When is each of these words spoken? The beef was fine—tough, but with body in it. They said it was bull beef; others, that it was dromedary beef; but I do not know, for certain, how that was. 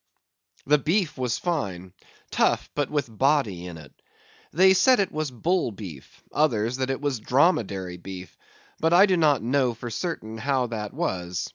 The 0.65 0.79
beef 0.79 1.15
was 1.15 1.37
fine—tough, 1.37 2.71
but 2.73 2.89
with 2.89 3.15
body 3.15 3.67
in 3.67 3.77
it. 3.77 3.93
They 4.51 4.73
said 4.73 4.99
it 4.99 5.11
was 5.11 5.29
bull 5.29 5.71
beef; 5.71 6.23
others, 6.31 6.77
that 6.77 6.89
it 6.89 6.99
was 7.01 7.19
dromedary 7.19 7.97
beef; 7.97 8.35
but 8.79 8.93
I 8.93 9.05
do 9.05 9.15
not 9.15 9.43
know, 9.43 9.75
for 9.75 9.91
certain, 9.91 10.39
how 10.39 10.65
that 10.65 10.91
was. 10.91 11.49